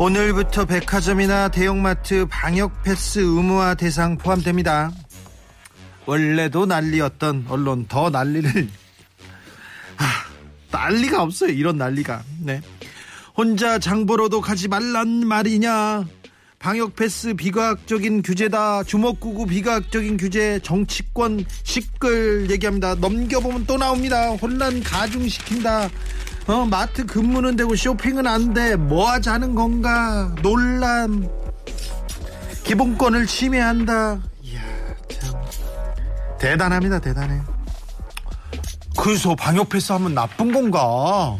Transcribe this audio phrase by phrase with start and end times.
[0.00, 4.92] 오늘부터 백화점이나 대형마트 방역 패스 의무화 대상 포함됩니다.
[6.06, 8.68] 원래도 난리였던 언론 더 난리를
[9.98, 10.04] 아,
[10.70, 11.50] 난리가 없어요.
[11.50, 12.22] 이런 난리가.
[12.42, 12.60] 네.
[13.36, 16.06] 혼자 장보러도 가지 말란 말이냐?
[16.60, 18.84] 방역 패스 비과학적인 규제다.
[18.84, 20.60] 주먹구구 비과학적인 규제.
[20.62, 22.94] 정치권 시끌 얘기합니다.
[22.94, 24.30] 넘겨보면 또 나옵니다.
[24.30, 25.88] 혼란 가중시킨다.
[26.48, 28.74] 어, 마트 근무는 되고 쇼핑은 안 돼.
[28.74, 30.34] 뭐 하자는 건가?
[30.42, 31.28] 논란.
[32.64, 34.18] 기본권을 침해한다.
[34.42, 34.60] 이야,
[35.10, 35.34] 참.
[36.40, 37.38] 대단합니다, 대단해.
[38.96, 41.36] 그래서 방역 패스 하면 나쁜 건가?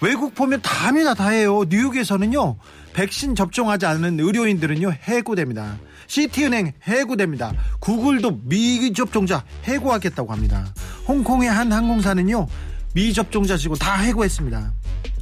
[0.00, 1.64] 외국 보면 다 합니다, 다 해요.
[1.68, 2.56] 뉴욕에서는요,
[2.92, 5.76] 백신 접종하지 않은 의료인들은요, 해고됩니다.
[6.06, 7.52] 시티은행 해고됩니다.
[7.80, 10.66] 구글도 미접종자 해고하겠다고 합니다.
[11.08, 12.46] 홍콩의 한 항공사는요,
[12.94, 14.72] 미접종자시고 다 해고했습니다.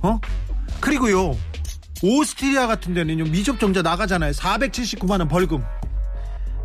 [0.02, 0.20] 어?
[0.80, 1.36] 그리고요,
[2.02, 4.32] 오스트리아 같은 데는요, 미접종자 나가잖아요.
[4.32, 5.62] 479만 원 벌금.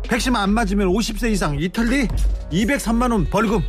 [0.08, 2.08] 백신 안 맞으면 50세 이상 이탈리
[2.50, 3.62] 203만 원 벌금.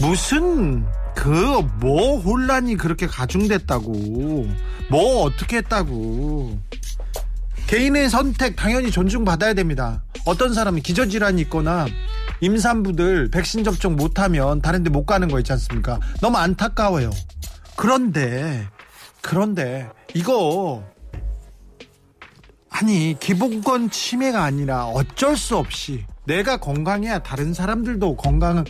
[0.00, 1.30] 무슨, 그,
[1.80, 3.92] 뭐 혼란이 그렇게 가중됐다고.
[4.90, 6.58] 뭐 어떻게 했다고.
[7.66, 10.02] 개인의 선택 당연히 존중받아야 됩니다.
[10.24, 11.86] 어떤 사람은 기저질환이 있거나
[12.40, 15.98] 임산부들 백신 접종 못하면 다른 데 못 가는 거 있지 않습니까?
[16.20, 17.10] 너무 안타까워요.
[17.76, 18.66] 그런데,
[19.20, 20.82] 그런데, 이거,
[22.70, 28.64] 아니, 기본권 침해가 아니라 어쩔 수 없이 내가 건강해야 다른 사람들도 건강할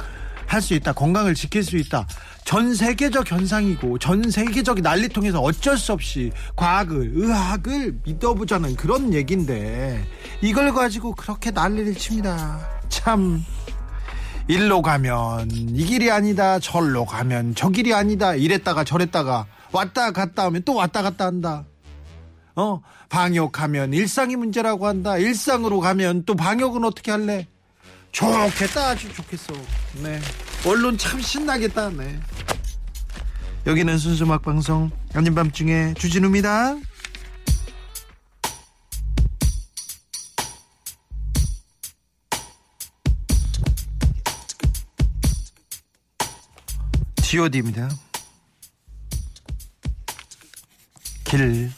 [0.60, 0.92] 수 있다.
[0.92, 2.06] 건강을 지킬 수 있다.
[2.44, 10.04] 전 세계적 현상이고 전 세계적 난리통해서 어쩔 수 없이 과학을 의학을 믿어보자는 그런 얘기인데
[10.40, 12.75] 이걸 가지고 그렇게 난리를 칩니다.
[12.88, 13.44] 참
[14.48, 20.62] 일로 가면 이 길이 아니다 절로 가면 저 길이 아니다 이랬다가 저랬다가 왔다 갔다 하면
[20.64, 21.64] 또 왔다 갔다 한다.
[22.54, 25.18] 어 방역하면 일상이 문제라고 한다.
[25.18, 27.46] 일상으로 가면 또 방역은 어떻게 할래?
[28.12, 29.52] 좋겠다 아주 좋겠어.
[30.02, 30.20] 네
[30.66, 31.90] 언론 참 신나겠다.
[31.90, 32.18] 네.
[33.66, 36.76] 여기는 순수 음악 방송 아닌 밤중에 주진우입니다.
[47.36, 47.90] G.O.D입니다.
[51.24, 51.70] 길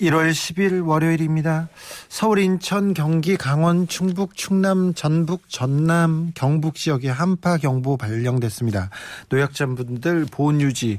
[0.00, 1.68] 1월 10일 월요일입니다.
[2.12, 8.90] 서울, 인천, 경기, 강원, 충북, 충남, 전북, 전남, 경북 지역에 한파 경보 발령됐습니다.
[9.30, 10.98] 노약자분들 보온 유지,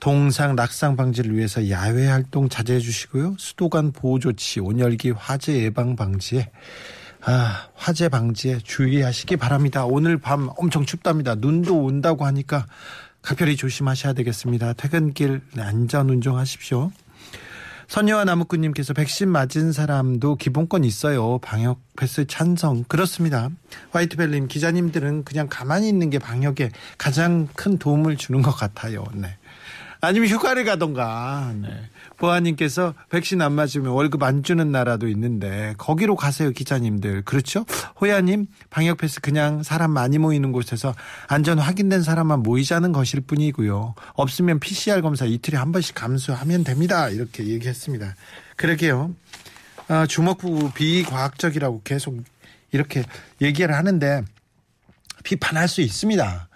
[0.00, 3.36] 동상 낙상 방지를 위해서 야외 활동 자제해 주시고요.
[3.38, 6.50] 수도관 보호 조치, 온열기 화재 예방 방지에
[7.22, 9.84] 아, 화재 방지에 주의하시기 바랍니다.
[9.84, 11.36] 오늘 밤 엄청 춥답니다.
[11.36, 12.66] 눈도 온다고 하니까
[13.22, 14.72] 각별히 조심하셔야 되겠습니다.
[14.72, 16.90] 퇴근길 안전 운전하십시오.
[17.88, 21.38] 선녀와 나무꾼님께서 백신 맞은 사람도 기본권 있어요.
[21.38, 22.84] 방역 패스 찬성.
[22.84, 23.48] 그렇습니다.
[23.92, 29.04] 화이트벨님 기자님들은 그냥 가만히 있는 게 방역에 가장 큰 도움을 주는 것 같아요.
[29.14, 29.36] 네.
[30.00, 31.52] 아니면 휴가를 가던가.
[31.60, 31.68] 네.
[32.18, 37.64] 보아님께서 백신 안 맞으면 월급 안 주는 나라도 있는데 거기로 가세요 기자님들 그렇죠?
[38.00, 40.94] 호야님 방역 패스 그냥 사람 많이 모이는 곳에서
[41.28, 43.94] 안전 확인된 사람만 모이자는 것일 뿐이고요.
[44.14, 47.08] 없으면 PCR 검사 이틀에 한 번씩 감수하면 됩니다.
[47.08, 48.14] 이렇게 얘기했습니다.
[48.56, 49.14] 그러게요.
[49.88, 52.22] 아, 주먹구 비과학적이라고 계속
[52.72, 53.04] 이렇게
[53.40, 54.22] 얘기를 하는데
[55.24, 56.47] 비판할 수 있습니다.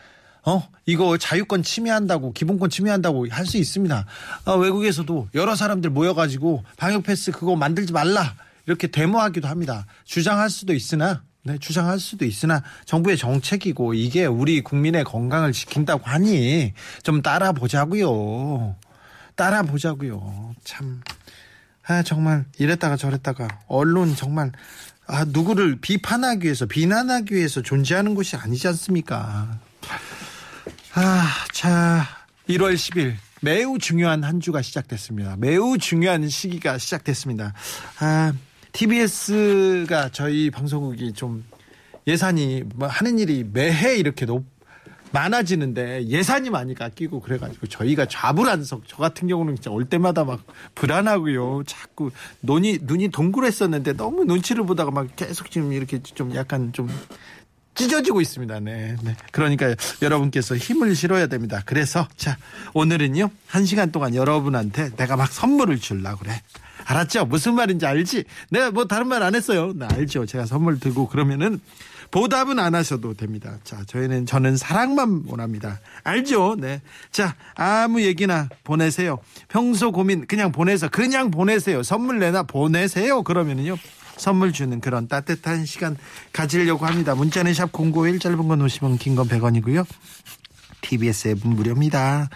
[0.45, 4.07] 어, 이거 자유권 침해한다고, 기본권 침해한다고 할 수 있습니다.
[4.47, 8.35] 어, 외국에서도 여러 사람들 모여가지고 방역 패스 그거 만들지 말라.
[8.67, 9.87] 이렇게 데모하기도 합니다.
[10.05, 16.73] 주장할 수도 있으나, 네, 주장할 수도 있으나 정부의 정책이고 이게 우리 국민의 건강을 지킨다고 하니
[17.03, 18.77] 좀 따라 보자고요.
[19.35, 20.55] 따라 보자고요.
[20.65, 21.01] 참.
[21.87, 24.53] 아, 정말 이랬다가 저랬다가 언론 정말
[25.07, 29.59] 아, 누구를 비판하기 위해서 비난하기 위해서 존재하는 것이 아니지 않습니까?
[30.95, 32.05] 아, 자,
[32.51, 35.37] 1월 10일 매우 중요한 한 주가 시작됐습니다.
[35.39, 37.55] 매우 중요한 시기가 시작됐습니다.
[37.99, 38.35] 아,
[38.73, 41.45] TBS가 저희 방송국이 좀
[42.07, 44.45] 예산이 뭐 하는 일이 매해 이렇게 높
[45.13, 50.41] 많아지는데 예산이 많이 깎이고 그래가지고 저희가 좌불안석 저 같은 경우는 진짜 올 때마다 막
[50.75, 52.11] 불안하고요 자꾸
[52.41, 56.89] 눈이 눈이 동그랬었는데 너무 눈치를 보다가 막 계속 지금 이렇게 좀 약간 좀
[57.75, 58.61] 찢어지고 있습니다.
[58.61, 58.97] 네.
[59.03, 59.17] 네.
[59.31, 61.63] 그러니까 여러분께서 힘을 실어야 됩니다.
[61.65, 62.37] 그래서 자,
[62.75, 63.31] 오늘은요.
[63.47, 66.43] 한 시간 동안 여러분한테 내가 막 선물을 주려고 그래.
[66.85, 67.27] 알았죠?
[67.27, 68.25] 무슨 말인지 알지?
[68.51, 69.73] 내가 뭐 다른 말 안 했어요.
[69.75, 70.27] 나 알죠?
[70.27, 71.61] 제가 선물 들고 그러면은
[72.11, 73.57] 보답은 안 하셔도 됩니다.
[73.65, 75.81] 자, 저희는 저는 사랑만 원합니다.
[76.05, 76.57] 알죠?
[76.59, 76.83] 네.
[77.11, 79.19] 자, 아무 얘기나 보내세요.
[79.49, 81.83] 평소 고민 그냥 보내서 그냥 보내세요.
[81.83, 83.23] 선물 내나 보내세요.
[83.23, 83.77] 그러면은요.
[84.23, 85.97] 선물 주는 그런 따뜻한 시간
[86.33, 87.15] 가지려고 합니다.
[87.15, 89.85] 문자는 샵 091 짧은 건 50원 긴 건 100원이고요.
[90.81, 92.31] TBS 앱은 무료입니다.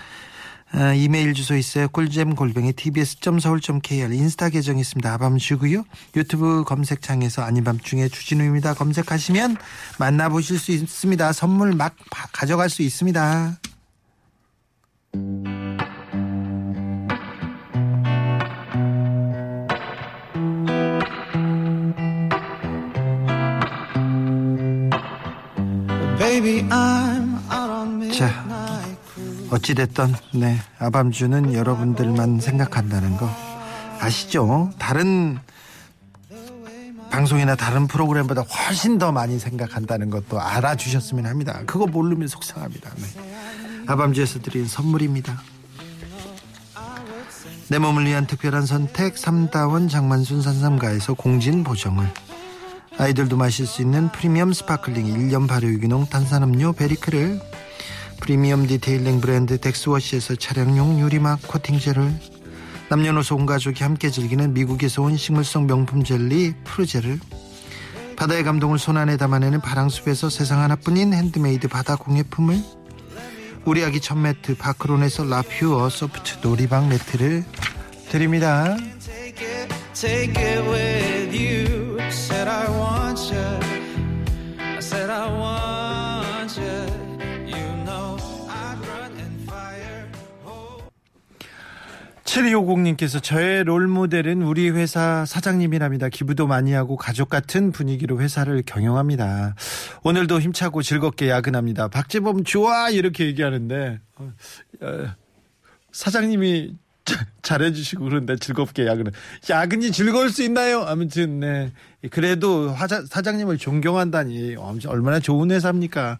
[0.72, 1.88] 아, 이메일 주소 있어요.
[1.88, 5.14] 꿀잼 골뱅이 tbs.서울.kr 인스타 계정 있습니다.
[5.14, 5.84] 아밤주고요.
[6.16, 8.74] 유튜브 검색창에서 아닌 밤중에 주진우입니다.
[8.74, 9.56] 검색하시면
[9.98, 11.32] 만나보실 수 있습니다.
[11.32, 11.94] 선물 막
[12.32, 13.56] 가져갈 수 있습니다.
[28.12, 28.44] 자,
[29.50, 33.28] 어찌됐던, 네, 아밤주는 여러분들만 생각한다는 거
[34.00, 34.70] 아시죠?
[34.78, 35.38] 다른
[37.10, 41.62] 방송이나 다른 프로그램보다 훨씬 더 많이 생각한다는 것도 알아주셨으면 합니다.
[41.64, 42.90] 그거 모르면 속상합니다.
[42.96, 43.84] 네.
[43.86, 45.40] 아밤주에서 드린 선물입니다.
[47.68, 52.06] 내 몸을 위한 특별한 선택 삼다원 장만순 산삼가에서 공진 보정을
[52.98, 57.40] 아이들도 마실 수 있는 프리미엄 sparkling 1년 발효 유기농 탄산음료 베리크를
[58.20, 62.10] 프리미엄 detailing 브랜드 덱스워시에서 차량용 유리막 코팅제를
[62.88, 67.20] 남녀노소 온 가족이 함께 즐기는 미국에서 온 식물성 명품 젤리 프루제를
[68.16, 72.62] 바다의 감동을 손안에 담아내는 바랑숲에서 세상 하나뿐인 핸드메이드 바다 공예품을
[73.66, 77.44] 우리 아기 첫 매트 파크론에서 라퓨어 소프트 놀이방 매트를
[78.08, 78.76] 드립니다.
[92.36, 96.08] 7250님께서 저의 롤모델은 우리 회사 사장님이랍니다.
[96.10, 99.54] 기부도 많이 하고 가족 같은 분위기로 회사를 경영합니다.
[100.02, 101.88] 오늘도 힘차고 즐겁게 야근합니다.
[101.88, 102.90] 박재범 좋아!
[102.90, 104.32] 이렇게 얘기하는데, 어,
[104.82, 105.06] 어,
[105.92, 106.74] 사장님이
[107.42, 109.12] 잘해주시고 그런데 즐겁게 야근을
[109.48, 110.82] 야근이 즐거울 수 있나요?
[110.82, 111.72] 아무튼 네
[112.10, 114.56] 그래도 화자, 사장님을 존경한다니
[114.86, 116.18] 얼마나 좋은 회사입니까?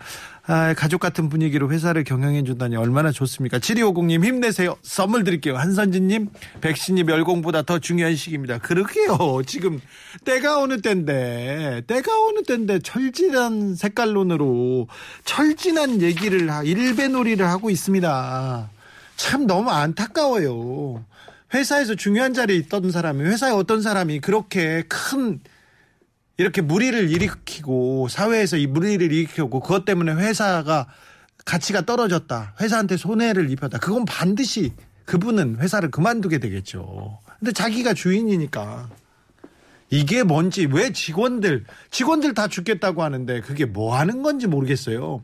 [0.49, 3.59] 아, 가족 같은 분위기로 회사를 경영해 준다니 얼마나 좋습니까?
[3.59, 4.77] 7250님 힘내세요.
[4.83, 5.57] 선물 드릴게요.
[5.57, 6.29] 한선진님
[6.61, 8.59] 백신이 멸공보다 더 중요한 시기입니다.
[8.59, 9.43] 그러게요.
[9.45, 9.81] 지금
[10.25, 14.87] 때가 어느 때인데 때가 어느 때인데 철진한 색깔론으로
[15.25, 18.71] 철진한 얘기를 일배놀이를 하고 있습니다.
[19.17, 21.05] 참 너무 안타까워요.
[21.55, 25.41] 회사에서 중요한 자리에 있던 사람이 회사에 어떤 사람이 그렇게 큰
[26.39, 30.87] 이렇게 무리를 일으키고 사회에서 이 무리를 일으키고 그것 때문에 회사가
[31.45, 32.55] 가치가 떨어졌다.
[32.61, 33.79] 회사한테 손해를 입혔다.
[33.79, 34.73] 그건 반드시
[35.07, 37.21] 그분은 회사를 그만두게 되겠죠.
[37.39, 38.91] 근데 자기가 주인이니까
[39.89, 45.23] 이게 뭔지 왜 직원들 직원들 다 죽겠다고 하는데 그게 뭐 하는 건지 모르겠어요.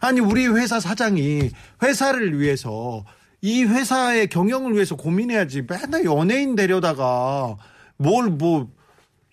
[0.00, 1.50] 아니 우리 회사 사장이
[1.82, 3.04] 회사를 위해서
[3.42, 7.56] 이 회사의 경영을 위해서 고민해야지 맨날 연예인 데려다가
[7.96, 8.68] 뭘 뭐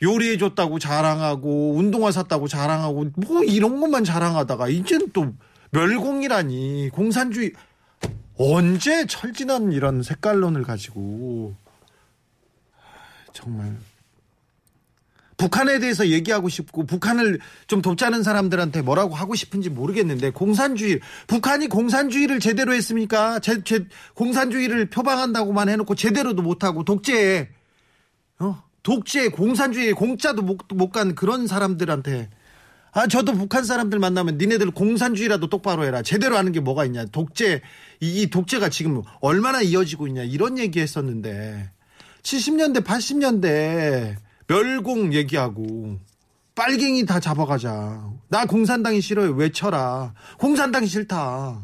[0.01, 5.33] 요리해 줬다고 자랑하고 운동화 샀다고 자랑하고 뭐 이런 것만 자랑하다가 이제는 또
[5.71, 6.89] 멸공이라니.
[6.93, 7.51] 공산주의.
[8.37, 11.55] 언제 철진한 이런 색깔론을 가지고.
[13.33, 13.77] 정말.
[15.37, 21.01] 북한에 대해서 얘기하고 싶고 북한을 좀 돕자는 사람들한테 뭐라고 하고 싶은지 모르겠는데 공산주의.
[21.27, 23.39] 북한이 공산주의를 제대로 했습니까?
[23.39, 27.49] 제, 제 공산주의를 표방한다고만 해놓고 제대로도 못하고 독재
[28.39, 32.29] 어 독재 공산주의 공짜도 못 간 그런 사람들한테
[32.91, 37.61] 아 저도 북한 사람들 만나면 니네들 공산주의라도 똑바로 해라 제대로 하는 게 뭐가 있냐 독재
[37.99, 41.71] 이 독재가 지금 얼마나 이어지고 있냐 이런 얘기했었는데
[42.21, 44.15] 70년대 80년대
[44.47, 45.97] 멸공 얘기하고
[46.53, 48.09] 빨갱이 다 잡아가자.
[48.29, 49.31] 나 공산당이 싫어요.
[49.31, 50.13] 외쳐라.
[50.39, 51.59] 공산당이 싫다.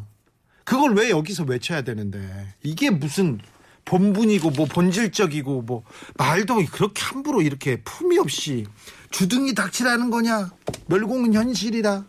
[0.65, 2.19] 그걸 왜 여기서 외쳐야 되는데.
[2.61, 3.39] 이게 무슨
[3.85, 5.83] 본분이고 뭐 본질적이고 뭐
[6.17, 8.65] 말도 그렇게 함부로 이렇게 품위 없이
[9.11, 10.51] 주둥이 닥치라는 거냐.
[10.87, 12.05] 멸공은 현실이다.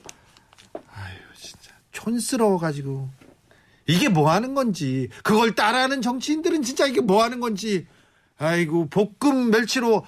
[0.74, 1.70] 아유 진짜.
[1.92, 3.10] 촌스러워 가지고.
[3.86, 5.08] 이게 뭐 하는 건지.
[5.22, 7.86] 그걸 따라하는 정치인들은 진짜 이게 뭐 하는 건지.
[8.38, 10.04] 아이고 볶음 멸치로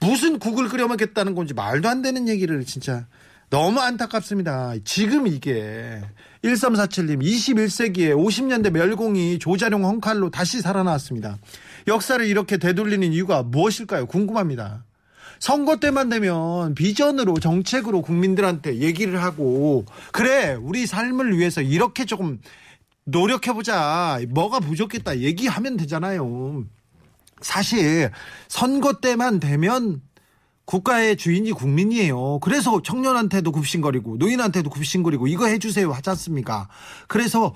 [0.00, 3.06] 무슨 국을 끓여 먹겠다는 건지 말도 안 되는 얘기를 진짜
[3.48, 4.74] 너무 안타깝습니다.
[4.84, 6.02] 지금 이게
[6.42, 11.38] 1347님 21세기에 50년대 멸공이 조자룡 헝칼로 다시 살아나왔습니다.
[11.86, 14.06] 역사를 이렇게 되돌리는 이유가 무엇일까요?
[14.06, 14.84] 궁금합니다.
[15.38, 22.40] 선거 때만 되면 비전으로 정책으로 국민들한테 얘기를 하고 그래 우리 삶을 위해서 이렇게 조금
[23.04, 26.64] 노력해보자 뭐가 부족했다 얘기하면 되잖아요
[27.42, 28.10] 사실
[28.48, 30.00] 선거 때만 되면
[30.66, 32.40] 국가의 주인이 국민이에요.
[32.40, 36.68] 그래서 청년한테도 굽신거리고 노인한테도 굽신거리고 이거 해주세요 하지 않습니까?
[37.06, 37.54] 그래서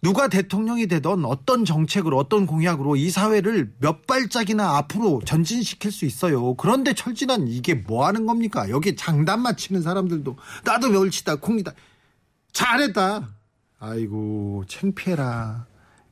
[0.00, 6.54] 누가 대통령이 되던 어떤 정책으로 어떤 공약으로 이 사회를 몇 발짝이나 앞으로 전진시킬 수 있어요.
[6.54, 8.68] 그런데 철진한 이게 뭐 하는 겁니까?
[8.70, 11.72] 여기 장단 맞히는 사람들도 나도 멸치다 콩이다
[12.52, 13.28] 잘했다.
[13.80, 15.66] 아이고 창피해라.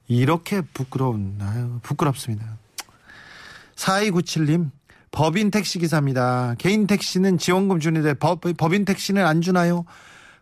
[0.09, 2.59] 이렇게 부끄러운 아유 부끄럽습니다.
[3.76, 4.71] 4297님
[5.11, 6.55] 법인 택시 기사입니다.
[6.59, 9.85] 개인 택시는 지원금 주는데 법, 법인 택시는 안 주나요?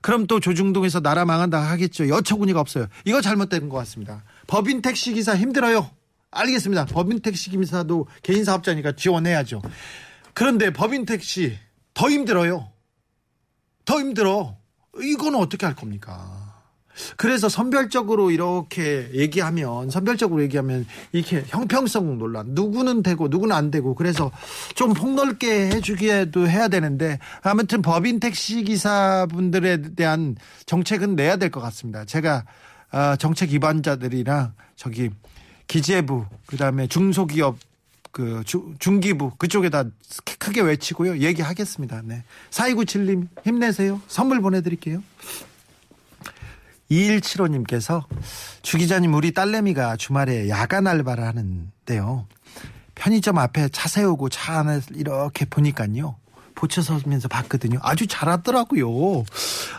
[0.00, 2.08] 그럼 또 조중동에서 나라 망한다 하겠죠.
[2.08, 2.86] 여처구니가 없어요.
[3.04, 4.22] 이거 잘못된 것 같습니다.
[4.46, 5.88] 법인 택시 기사 힘들어요.
[6.30, 6.86] 알겠습니다.
[6.86, 9.62] 법인 택시 기사도 개인 사업자니까 지원해야죠.
[10.34, 11.56] 그런데 법인 택시
[11.94, 12.68] 더 힘들어요.
[13.84, 14.56] 더 힘들어.
[15.00, 16.43] 이거는 어떻게 할 겁니까?
[17.16, 24.30] 그래서 선별적으로 이렇게 얘기하면 선별적으로 얘기하면 이렇게 형평성 논란 누구는 되고 누구는 안 되고 그래서
[24.74, 30.36] 좀 폭넓게 해주기에도 해야 되는데 아무튼 법인 택시 기사분들에 대한
[30.66, 32.04] 정책은 내야 될 것 같습니다.
[32.04, 32.44] 제가
[32.90, 35.10] 아, 정책 위반자들이랑 저기
[35.66, 37.58] 기재부 그다음에 중소기업
[38.12, 38.42] 그
[38.78, 39.84] 중기부 그쪽에다
[40.38, 42.02] 크게 외치고요 얘기하겠습니다.
[42.04, 42.22] 네.
[42.50, 44.00] 4297님 힘내세요.
[44.06, 45.02] 선물 보내드릴게요.
[46.90, 48.04] 2175님께서
[48.62, 52.26] 주 기자님 우리 딸내미가 주말에 야간 알바를 하는데요.
[52.94, 56.16] 편의점 앞에 차 세우고 차 안에 이렇게 보니까요.
[56.54, 57.80] 보쳐서면서 봤거든요.
[57.82, 59.24] 아주 잘하더라고요.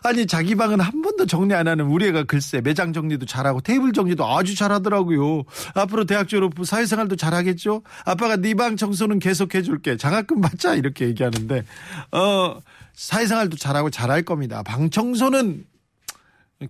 [0.04, 3.94] 아니 자기 방은 한 번도 정리 안 하는 우리 애가 글쎄 매장 정리도 잘하고 테이블
[3.94, 5.44] 정리도 아주 잘하더라고요.
[5.74, 7.82] 앞으로 대학 졸업 후 사회생활도 잘하겠죠.
[8.04, 9.96] 아빠가 네 방 청소는 계속 해줄게.
[9.96, 11.64] 장학금 받자 이렇게 얘기하는데
[12.12, 12.60] 어
[12.94, 14.62] 사회생활도 잘하고 잘할 겁니다.
[14.64, 15.66] 방 청소는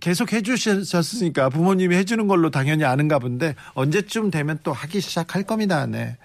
[0.00, 5.86] 계속 해주셨으니까 부모님이 해주는 걸로 당연히 아는가 본데 언제쯤 되면 또 하기 시작할 겁니다.
[5.86, 6.16] 네.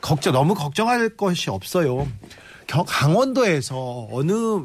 [0.00, 2.06] 걱정, 너무 걱정할 것이 없어요.
[2.68, 4.64] 강원도에서 어느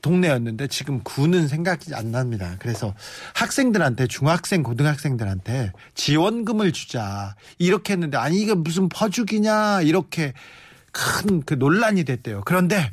[0.00, 2.56] 동네였는데 지금 구는 생각이 안 납니다.
[2.58, 2.94] 그래서
[3.34, 10.32] 학생들한테 중학생 고등학생들한테 지원금을 주자 이렇게 했는데 아니 이게 무슨 퍼주기냐 이렇게
[10.92, 12.42] 큰 그 논란이 됐대요.
[12.44, 12.90] 그런데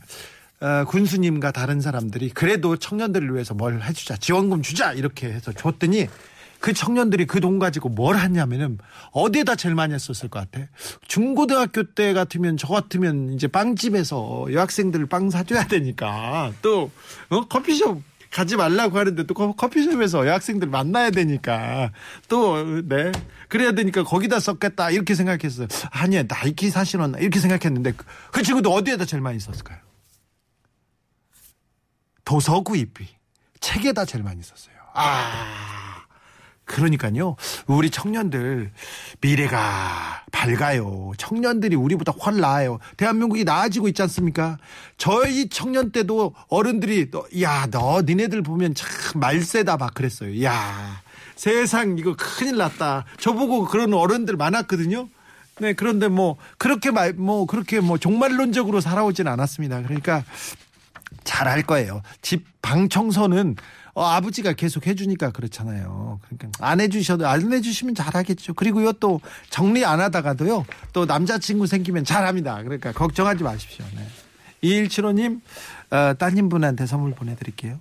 [0.62, 6.08] 어, 군수님과 다른 사람들이 그래도 청년들을 위해서 뭘 해주자 지원금 주자 이렇게 해서 줬더니
[6.60, 8.78] 그 청년들이 그 돈 가지고 뭘 하냐면은
[9.14, 10.68] 어디에다 제일 많이 썼을 것 같아?
[11.08, 16.92] 중고등학교 때 같으면 저 같으면 이제 빵집에서 여학생들 빵 사줘야 되니까 또
[17.30, 17.48] 어?
[17.48, 21.92] 커피숍 가지 말라고 하는데 또 커피숍에서 여학생들 만나야 되니까
[22.30, 23.12] 또 네
[23.50, 25.68] 그래야 되니까 거기다 썼겠다 이렇게 생각했어요.
[25.90, 29.80] 아니야 나이키 사실은 이렇게 생각했는데 그, 그 친구도 어디에다 제일 많이 썼을까요?
[32.32, 33.06] 도서 구입비
[33.60, 34.74] 책에다 제일 많이 썼어요.
[34.94, 36.06] 아.
[36.64, 37.36] 그러니까요.
[37.68, 38.72] 우리 청년들
[39.20, 41.12] 미래가 밝아요.
[41.18, 42.80] 청년들이 우리보다 훨 나아요.
[42.96, 44.58] 대한민국이 나아지고 있지 않습니까?
[44.98, 47.12] 저희 청년 때도 어른들이
[47.42, 50.42] 야, 너 니네들 보면 참 말세다 막 그랬어요.
[50.46, 51.02] 야.
[51.36, 53.04] 세상 이거 큰일 났다.
[53.20, 55.10] 저보고 그런 어른들 많았거든요.
[55.60, 59.82] 네, 그런데 뭐 그렇게 말 뭐 그렇게 뭐 종말론적으로 살아오진 않았습니다.
[59.82, 60.24] 그러니까
[61.24, 62.02] 잘할 거예요.
[62.22, 63.56] 집 방 청소는
[63.94, 66.20] 어, 아버지가 계속 해주니까 그렇잖아요.
[66.24, 68.54] 그러니까 안 해주셔도 안 해주시면 잘하겠죠.
[68.54, 72.62] 그리고요 또 정리 안 하다가도요 또 남자친구 생기면 잘합니다.
[72.64, 73.86] 그러니까 걱정하지 마십시오.
[73.96, 74.08] 네.
[74.64, 75.42] 2175님
[75.90, 77.80] 어, 따님 분한테 선물 보내드릴게요.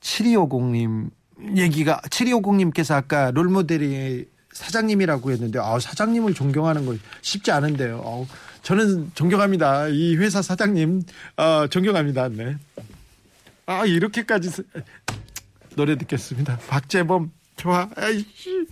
[0.00, 1.10] 7250님
[1.56, 8.00] 얘기가 7250님께서 아까 롤모델이 사장님이라고 했는데 아, 사장님을 존경하는 거 쉽지 않은데요.
[8.04, 8.26] 어,
[8.62, 9.88] 저는 존경합니다.
[9.88, 11.02] 이 회사 사장님
[11.36, 12.28] 어, 존경합니다.
[12.28, 12.56] 네.
[13.66, 14.50] 아 이렇게까지
[15.76, 16.58] 노래 듣겠습니다.
[16.68, 17.88] 박재범 좋아.
[17.96, 18.66] 아이씨.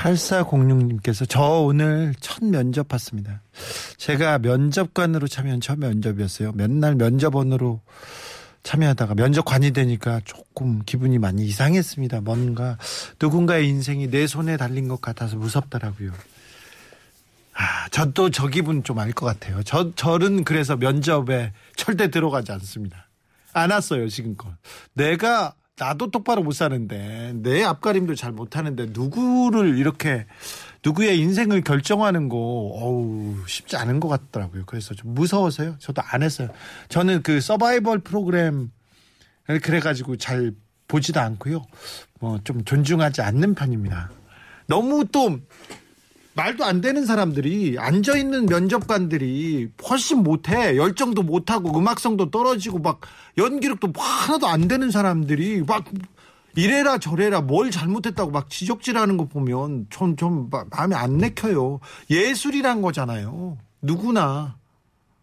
[0.00, 3.42] 8406님께서 저 오늘 첫 면접 봤습니다.
[3.98, 6.52] 제가 면접관으로 참여한 첫 면접이었어요.
[6.52, 7.80] 맨날 면접원으로
[8.62, 12.20] 참여하다가 면접관이 되니까 조금 기분이 많이 이상했습니다.
[12.22, 12.78] 뭔가
[13.20, 16.12] 누군가의 인생이 내 손에 달린 것 같아서 무섭더라고요.
[17.54, 19.62] 아, 저도 저 기분 좀 알 것 같아요.
[19.62, 23.06] 저, 저는 그래서 면접에 절대 들어가지 않습니다.
[23.52, 24.48] 안 왔어요, 지금껏.
[24.94, 30.26] 내가, 나도 똑바로 못 사는데, 내 앞가림도 잘 못하는데, 누구를 이렇게,
[30.84, 34.64] 누구의 인생을 결정하는 거, 어우, 쉽지 않은 것 같더라고요.
[34.66, 35.76] 그래서 좀 무서워서요.
[35.78, 36.50] 저도 안 했어요.
[36.90, 38.70] 저는 그 서바이벌 프로그램,
[39.46, 40.52] 그래가지고 잘
[40.86, 41.64] 보지도 않고요.
[42.20, 44.10] 뭐 좀 존중하지 않는 편입니다.
[44.66, 45.38] 너무 또
[46.34, 53.00] 말도 안 되는 사람들이 앉아 있는 면접관들이 훨씬 못해 열정도 못하고 음악성도 떨어지고 막
[53.36, 55.84] 연기력도 하나도 안 되는 사람들이 막
[56.56, 61.80] 이래라 저래라 뭘 잘못했다고 막 지적질하는 거 보면 전 좀 마음에 안 내켜요.
[62.10, 63.56] 예술이란 거잖아요.
[63.82, 64.56] 누구나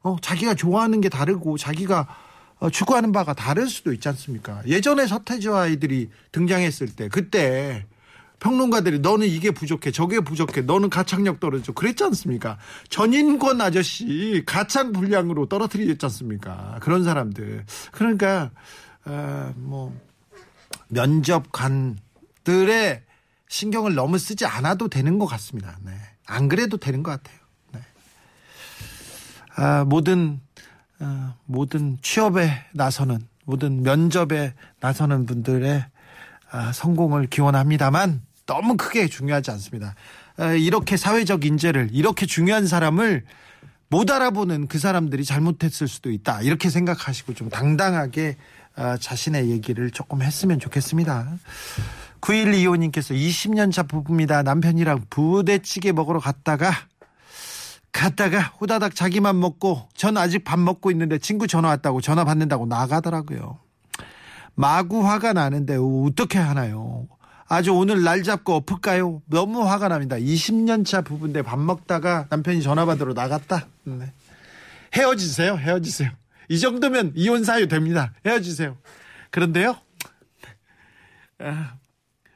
[0.04, 2.08] 어 자기가 좋아하는 게 다르고 자기가
[2.60, 4.64] 어, 추구하는 바가 다를 수도 있지 않습니까?
[4.66, 7.86] 예전에 서태지와 아이들이 등장했을 때 그때
[8.40, 12.58] 평론가들이 너는 이게 부족해 저게 부족해 너는 가창력 떨어져 그랬지 않습니까?
[12.90, 16.78] 전인권 아저씨 가창 분량으로 떨어뜨리지 않습니까?
[16.82, 18.52] 그런 사람들 그러니까
[19.06, 20.00] 어, 뭐
[20.90, 21.98] 면접관들의
[23.50, 25.78] 신경을 너무 쓰지 않아도 되는 것 같습니다.
[25.84, 25.94] 네.
[26.26, 27.38] 안 그래도 되는 것 같아요.
[27.72, 27.80] 네.
[29.56, 30.42] 아, 모든
[31.00, 35.86] 어, 모든 취업에 나서는 모든 면접에 나서는 분들의
[36.52, 39.94] 아, 성공을 기원합니다만 너무 크게 중요하지 않습니다.
[40.38, 43.24] 아, 이렇게 사회적 인재를 이렇게 중요한 사람을
[43.90, 46.42] 못 알아보는 그 사람들이 잘못했을 수도 있다.
[46.42, 48.38] 이렇게 생각하시고 좀 당당하게
[48.76, 51.38] 아, 자신의 얘기를 조금 했으면 좋겠습니다.
[52.22, 54.44] 9125님께서 20년 차 부부입니다.
[54.44, 56.72] 남편이랑 부대찌개 먹으러 갔다가
[57.92, 63.60] 갔다가 후다닥 자기만 먹고 전 아직 밥 먹고 있는데 친구 전화 왔다고 전화 받는다고 나가더라고요.
[64.54, 67.08] 마구 화가 나는데 어떻게 하나요?
[67.50, 69.22] 아주 오늘 날 잡고 엎을까요?
[69.26, 70.18] 너무 화가 납니다.
[70.18, 73.68] 20년 차 부부인데 밥 먹다가 남편이 전화 받으러 나갔다.
[73.84, 74.12] 네.
[74.96, 75.56] 헤어지세요.
[75.58, 76.10] 헤어지세요.
[76.50, 78.14] 이 정도면 이혼 사유 됩니다.
[78.26, 78.78] 헤어지세요.
[79.32, 79.78] 그런데요.
[81.40, 81.76] 아,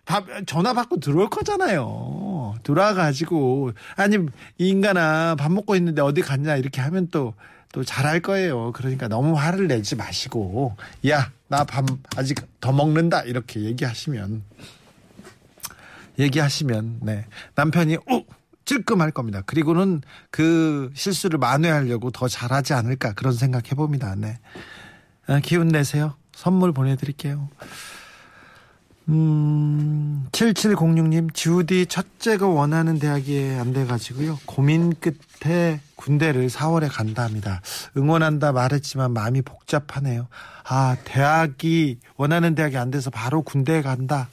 [0.06, 2.56] 밥, 전화 받고 들어올 거잖아요.
[2.64, 4.18] 들어와가지고, 아니,
[4.58, 7.34] 이 인간아, 밥 먹고 있는데 어디 갔냐, 이렇게 하면 또,
[7.72, 8.72] 또 잘할 거예요.
[8.74, 10.76] 그러니까 너무 화를 내지 마시고,
[11.08, 11.86] 야, 나 밥
[12.18, 14.44] 아직 더 먹는다, 이렇게 얘기하시면,
[16.22, 17.26] 얘기하시면, 네.
[17.56, 18.24] 남편이, 어!
[18.64, 19.42] 찔끔할 겁니다.
[19.46, 24.16] 그리고는 그 실수를 만회하려고 더 잘하지 않을까, 그런 생각 해봅니다.
[24.16, 24.40] 네.
[25.28, 26.16] 아, 기운 내세요.
[26.34, 27.50] 선물 보내드릴게요.
[29.10, 34.40] 음, 7706님, 주디 첫째가 원하는 대학이 안 돼가지고요.
[34.46, 37.62] 고민 끝에 군대를 4월에 간다 합니다.
[37.98, 40.28] 응원한다 말했지만 마음이 복잡하네요.
[40.64, 44.30] 아, 대학이, 원하는 대학이 안 돼서 바로 군대에 간다.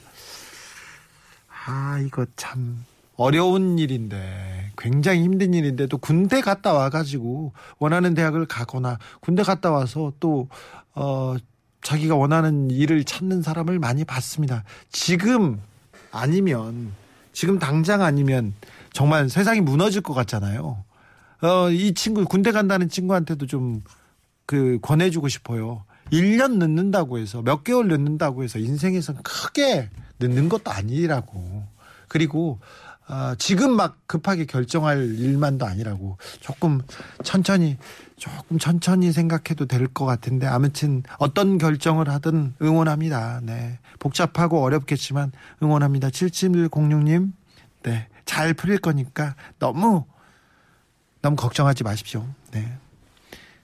[1.65, 8.97] 아, 이거 참 어려운 일인데, 굉장히 힘든 일인데, 또 군대 갔다 와가지고 원하는 대학을 가거나
[9.19, 10.47] 군대 갔다 와서 또,
[10.95, 11.35] 어,
[11.81, 14.63] 자기가 원하는 일을 찾는 사람을 많이 봤습니다.
[14.91, 15.61] 지금
[16.11, 16.91] 아니면
[17.31, 18.53] 지금 당장 아니면
[18.91, 20.83] 정말 세상이 무너질 것 같잖아요.
[21.41, 23.81] 어, 이 친구 군대 간다는 친구한테도 좀
[24.49, 25.83] 그 권해주고 싶어요.
[26.11, 31.63] 1년 늦는다고 해서 몇 개월 늦는다고 해서 인생에서 크게 늦는 것도 아니라고.
[32.07, 32.59] 그리고
[33.07, 36.79] 어, 지금 막 급하게 결정할 일만도 아니라고 조금
[37.23, 37.77] 천천히
[38.17, 43.39] 조금 천천히 생각해도 될 것 같은데 아무튼 어떤 결정을 하든 응원합니다.
[43.43, 43.79] 네.
[43.97, 45.31] 복잡하고 어렵겠지만
[45.63, 46.09] 응원합니다.
[46.09, 47.31] 7706님.
[47.83, 48.07] 네.
[48.25, 50.05] 잘 풀릴 거니까 너무
[51.21, 52.25] 너무 걱정하지 마십시오.
[52.51, 52.77] 네.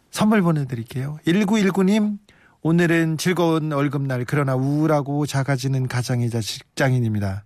[0.10, 1.20] 선물 보내 드릴게요.
[1.28, 2.18] 1919님,
[2.68, 7.44] 오늘은 즐거운 월급날 그러나 우울하고 작아지는 가장이자 직장인입니다.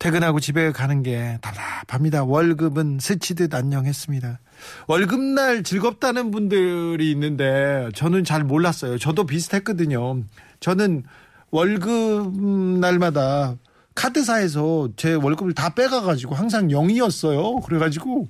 [0.00, 2.24] 퇴근하고 집에 가는 게 답답합니다.
[2.24, 4.40] 월급은 스치듯 안녕했습니다.
[4.88, 8.98] 월급날 즐겁다는 분들이 있는데 저는 잘 몰랐어요.
[8.98, 10.22] 저도 비슷했거든요.
[10.58, 11.04] 저는
[11.52, 13.54] 월급날마다
[13.94, 17.64] 카드사에서 제 월급을 다 빼가가지고 항상 0이었어요.
[17.64, 18.26] 그래가지고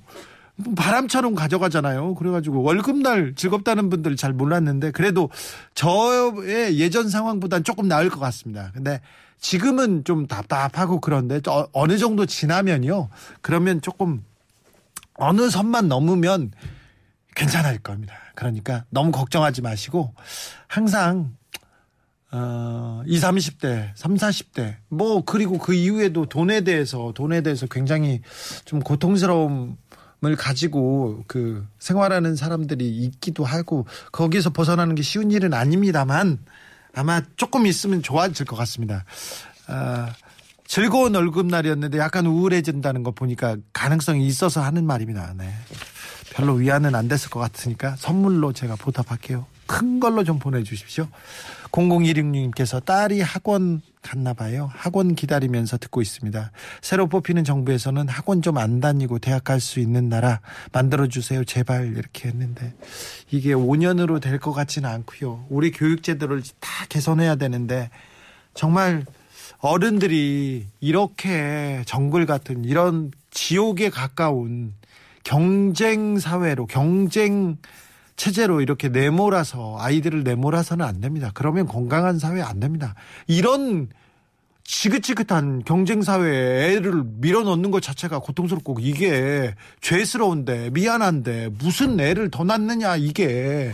[0.75, 2.15] 바람처럼 가져가잖아요.
[2.15, 5.29] 그래가지고 월급날 즐겁다는 분들 잘 몰랐는데 그래도
[5.75, 8.71] 저의 예전 상황보단 조금 나을 것 같습니다.
[8.73, 9.01] 근데
[9.39, 11.41] 지금은 좀 답답하고 그런데
[11.73, 13.09] 어느 정도 지나면요.
[13.41, 14.23] 그러면 조금
[15.13, 16.51] 어느 선만 넘으면
[17.35, 18.15] 괜찮을 겁니다.
[18.33, 20.13] 그러니까 너무 걱정하지 마시고
[20.67, 21.35] 항상
[22.31, 28.21] 어, 20, 30대, 30, 40대, 뭐, 그리고 그 이후에도 돈에 대해서, 돈에 대해서 굉장히
[28.65, 29.77] 좀 고통스러움
[30.25, 36.39] 을 가지고 그 생활하는 사람들이 있기도 하고 거기서 벗어나는 게 쉬운 일은 아닙니다만
[36.95, 39.05] 아마 조금 있으면 좋아질 것 같습니다.
[39.67, 40.11] 아,
[40.65, 45.35] 즐거운 월급날이었는데 약간 우울해진다는 거 보니까 가능성이 있어서 하는 말입니다.
[45.37, 45.53] 네.
[46.33, 49.45] 별로 위안은 안 됐을 것 같으니까 선물로 제가 보답할게요.
[49.67, 51.07] 큰 걸로 좀 보내주십시오.
[51.71, 54.69] 0016님께서 딸이 학원 갔나 봐요.
[54.73, 56.51] 학원 기다리면서 듣고 있습니다.
[56.81, 60.39] 새로 뽑히는 정부에서는 학원 좀 안 다니고 대학 갈 수 있는 나라
[60.71, 61.43] 만들어주세요.
[61.43, 62.73] 제발 이렇게 했는데
[63.31, 65.45] 이게 5년으로 될 것 같지는 않고요.
[65.49, 67.89] 우리 교육제도를 다 개선해야 되는데
[68.53, 69.05] 정말
[69.59, 74.73] 어른들이 이렇게 정글 같은 이런 지옥에 가까운
[75.23, 77.57] 경쟁 사회로 경쟁
[78.17, 81.31] 체제로 이렇게 내몰아서 아이들을 내몰아서는 안 됩니다.
[81.33, 82.95] 그러면 건강한 사회 안 됩니다.
[83.27, 83.89] 이런
[84.63, 92.97] 지긋지긋한 경쟁 사회에 애를 밀어넣는 것 자체가 고통스럽고 이게 죄스러운데 미안한데 무슨 애를 더 낳느냐
[92.97, 93.71] 이게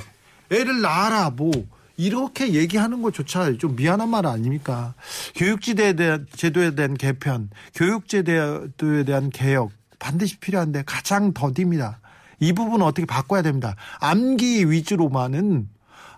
[0.51, 1.51] 애를 낳아라 뭐
[1.97, 4.93] 이렇게 얘기하는 것조차 좀 미안한 말 아닙니까?
[5.35, 11.99] 교육지대에 대한 제도에 대한 개편, 교육제도에 대한 개혁 반드시 필요한데 가장 더딥니다.
[12.43, 13.75] 이 부분은 어떻게 바꿔야 됩니다.
[13.99, 15.69] 암기 위주로만은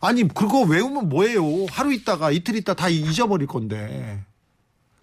[0.01, 1.65] 아니 그거 외우면 뭐예요?
[1.69, 4.23] 하루 있다가 이틀 있다 다 잊어버릴 건데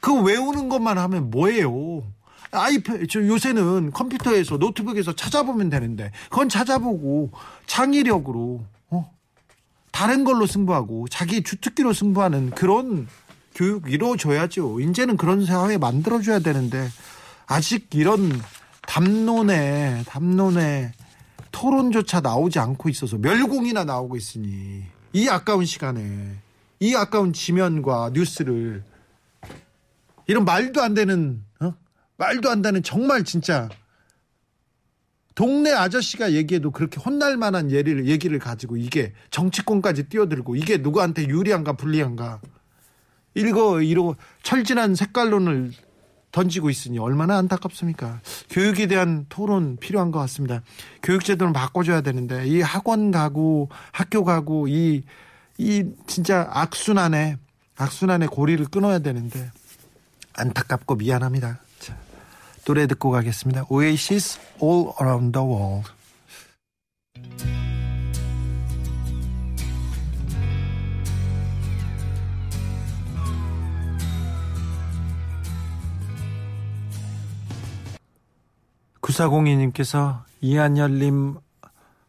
[0.01, 2.03] 그거 외우는 것만 하면 뭐예요?
[2.51, 7.31] 아이패 저 요새는 컴퓨터에서 노트북에서 찾아보면 되는데 그건 찾아보고
[7.67, 9.11] 창의력으로 어?
[9.91, 13.09] 다른 걸로 승부하고 자기 주특기로 승부하는 그런
[13.55, 14.81] 교육 이루어줘야죠.
[14.81, 16.89] 이제는 그런 사회 만들어줘야 되는데
[17.47, 18.41] 아직 이런
[18.83, 20.93] 담론에 담론에
[21.53, 26.37] 토론조차 나오지 않고 있어서 멸공이나 나오고 있으니 이 아까운 시간에
[26.81, 28.83] 이 아까운 지면과 뉴스를
[30.27, 31.75] 이런 말도 안 되는 어?
[32.17, 33.69] 말도 안 되는 정말 진짜
[35.35, 41.75] 동네 아저씨가 얘기해도 그렇게 혼날 만한 예를 얘기를 가지고 이게 정치권까지 뛰어들고 이게 누구한테 유리한가
[41.75, 42.41] 불리한가
[43.35, 45.73] 이거 이러고 철진한 색깔론을
[46.33, 48.21] 던지고 있으니 얼마나 안타깝습니까?
[48.51, 50.63] 교육에 대한 토론 필요한 것 같습니다.
[51.03, 55.05] 교육제도는 바꿔줘야 되는데 이 학원 가고 학교 가고 이
[55.59, 57.37] 이 진짜 악순환에
[57.77, 59.51] 악순환의 고리를 끊어야 되는데
[60.35, 61.61] 안타깝고 미안합니다.
[61.79, 61.97] 자,
[62.65, 63.67] 노래 듣고 가겠습니다.
[63.69, 65.91] Oasis All Around the World.
[79.03, 81.37] 구사공이님께서 이한열님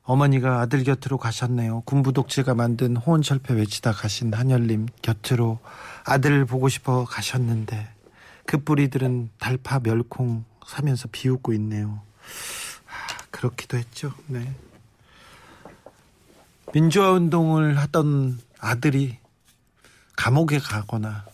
[0.03, 1.81] 어머니가 아들 곁으로 가셨네요.
[1.81, 5.59] 군부독재가 만든 호언철폐 외치다 가신 한열님 곁으로
[6.05, 7.89] 아들을 보고 싶어 가셨는데
[8.45, 12.01] 그 뿌리들은 달파 멸콩 사면서 비웃고 있네요.
[12.87, 14.13] 아, 그렇기도 했죠.
[14.27, 14.53] 네.
[16.73, 19.17] 민주화 운동을 하던 아들이
[20.15, 21.25] 감옥에 가거나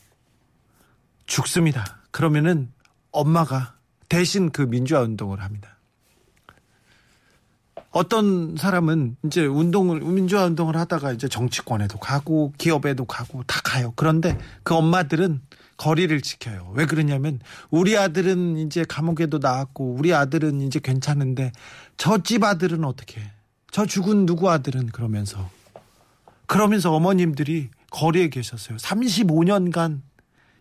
[1.26, 1.98] 죽습니다.
[2.12, 2.72] 그러면은
[3.12, 3.79] 엄마가
[4.10, 5.78] 대신 그 민주화 운동을 합니다.
[7.92, 13.94] 어떤 사람은 이제 운동을 민주화 운동을 하다가 이제 정치권에도 가고 기업에도 가고 다 가요.
[13.96, 15.42] 그런데 그 엄마들은
[15.78, 16.72] 거리를 지켜요.
[16.76, 17.40] 왜 그러냐면
[17.72, 21.52] 우리 아들은 이제 감옥에도 나왔고 우리 아들은 이제 괜찮은데
[21.98, 23.22] 저 집 아들은 어떻게?
[23.72, 25.50] 저 죽은 누구 아들은 그러면서
[26.46, 28.78] 그러면서 어머님들이 거리에 계셨어요.
[28.78, 30.02] 35년간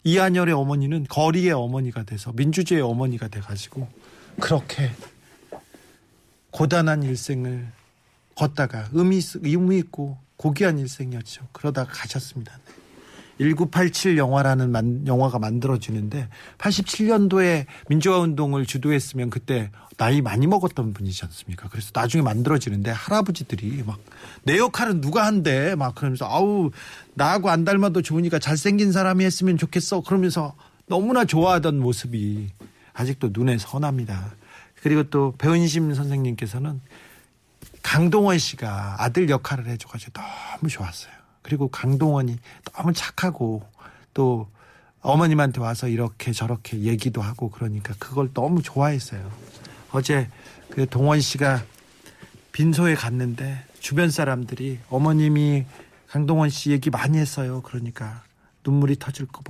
[0.05, 3.89] 이한열의 어머니는 거리의 어머니가 돼서 민주주의의 어머니가 돼가지고
[4.41, 4.91] 그렇게
[6.51, 7.71] 고단한 일생을
[8.35, 11.49] 걷다가 의미, 의미 있고 고귀한 일생이었죠.
[11.53, 12.59] 그러다가 가셨습니다.
[13.39, 21.69] 1987 영화라는 만, 영화가 만들어지는데 87년도에 민주화 운동을 주도했으면 그때 나이 많이 먹었던 분이지 않습니까?
[21.71, 23.99] 그래서 나중에 만들어지는데 할아버지들이 막
[24.49, 26.71] 내 역할은 누가 한대 막 그러면서 아우
[27.15, 30.55] 나하고 안 닮아도 좋으니까 잘생긴 사람이 했으면 좋겠어 그러면서
[30.87, 32.49] 너무나 좋아하던 모습이
[32.95, 34.35] 아직도 눈에 선합니다.
[34.83, 36.81] 그리고 또 배은심 선생님께서는
[37.83, 41.13] 강동원 씨가 아들 역할을 해줘가지고 너무 좋았어요.
[41.49, 42.39] 그리고 강동원이
[42.75, 43.63] 너무 착하고
[44.13, 44.49] 또
[45.01, 49.33] 어머님한테 와서 이렇게 저렇게 얘기도 하고 그러니까 그걸 너무 좋아했어요.
[49.91, 50.29] 어제
[50.69, 51.65] 그 동원 씨가
[52.53, 55.65] 빈소에 갔는데 주변 사람들이 어머님이
[56.09, 57.63] 강동원 씨 얘기 많이 했어요.
[57.63, 58.23] 그러니까
[58.63, 59.43] 눈물이 터질 것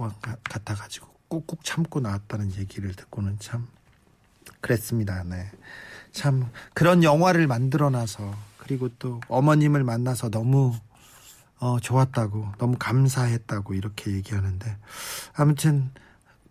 [0.45, 3.67] 같아가지고 꾹꾹 참고 나왔다는 얘기를 듣고는 참
[4.61, 5.25] 그랬습니다.
[5.25, 5.51] 네.
[6.13, 10.77] 참 그런 영화를 만들어놔서 그리고 또 어머님을 만나서 너무
[11.61, 14.77] 어, 좋았다고 너무 감사했다고 이렇게 얘기하는데
[15.35, 15.91] 아무튼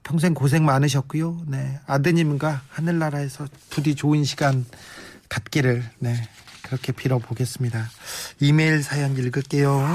[0.03, 1.41] 평생 고생 많으셨고요.
[1.47, 4.65] 네 아드님과 하늘나라에서 부디 좋은 시간
[5.29, 6.15] 갖기를 네
[6.61, 7.89] 그렇게 빌어 보겠습니다.
[8.39, 9.85] 이메일 사연 읽을게요.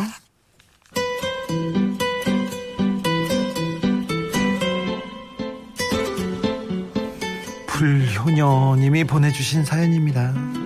[7.66, 10.61] 불효녀님이 보내주신 사연입니다.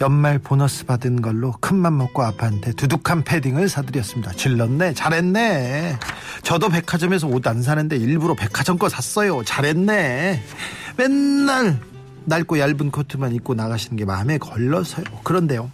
[0.00, 4.32] 연말 보너스 받은 걸로 큰맘 먹고 아빠한테 두둑한 패딩을 사드렸습니다.
[4.32, 5.98] 질렀네, 잘했네.
[6.42, 9.42] 저도 백화점에서 옷 안 사는데 일부러 백화점 거 샀어요.
[9.44, 10.42] 잘했네.
[10.96, 11.80] 맨날
[12.24, 15.04] 낡고 얇은 코트만 입고 나가시는 게 마음에 걸러서요.
[15.22, 15.70] 그런데요.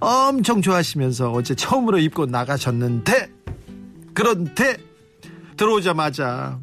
[0.00, 3.30] 엄청 좋아하시면서 어제 처음으로 입고 나가셨는데,
[4.12, 4.76] 그런데
[5.56, 6.58] 들어오자마자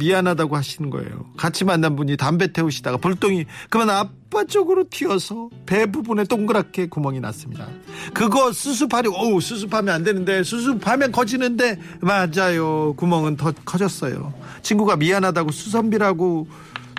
[0.00, 1.26] 미안하다고 하시는 거예요.
[1.36, 7.68] 같이 만난 분이 담배 태우시다가 불똥이 그만 아빠 쪽으로 튀어서 배 부분에 동그랗게 구멍이 났습니다.
[8.14, 12.94] 그거 수습하려, 어우, 수습하면 안 되는데, 수습하면 커지는데, 맞아요.
[12.94, 14.32] 구멍은 더 커졌어요.
[14.62, 16.48] 친구가 미안하다고 수선비라고,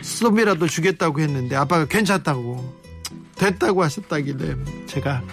[0.01, 2.79] 수선비라도 주겠다고 했는데, 아빠가 괜찮다고,
[3.35, 5.23] 됐다고 하셨다길래, 제가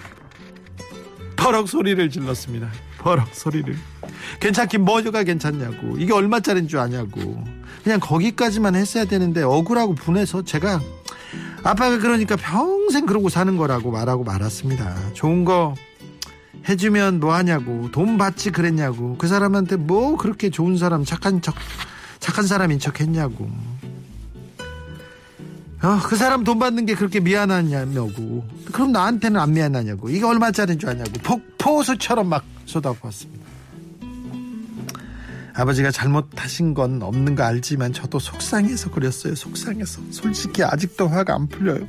[1.35, 2.69] 버럭 소리를 질렀습니다.
[2.99, 3.75] 버럭 소리를.
[4.39, 5.97] 괜찮긴 뭐가 괜찮냐고.
[5.97, 7.43] 이게 얼마짜리인 줄 아냐고.
[7.83, 10.81] 그냥 거기까지만 했어야 되는데 억울하고 분해서 제가
[11.63, 15.13] 아빠가 그러니까 평생 그러고 사는 거라고 말하고 말았습니다.
[15.13, 15.75] 좋은 거
[16.67, 17.89] 해주면 뭐 하냐고.
[17.91, 19.15] 돈 받지 그랬냐고.
[19.17, 21.55] 그 사람한테 뭐 그렇게 좋은 사람, 착한 척,
[22.19, 23.49] 착한 사람인 척 했냐고.
[25.81, 28.45] 어, 그 사람 돈 받는 게 그렇게 미안하냐고.
[28.71, 30.09] 그럼 나한테는 안 미안하냐고.
[30.09, 31.11] 이게 얼마짜리인 줄 아냐고.
[31.23, 33.38] 폭포수처럼 막 쏟아부었습니다.
[35.59, 39.35] 아버지가 잘못하신 건 없는 거 알지만 저도 속상해서 그랬어요.
[39.35, 40.01] 속상해서.
[40.11, 41.85] 솔직히 아직도 화가 안 풀려요.